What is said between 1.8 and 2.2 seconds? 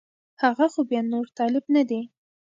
دی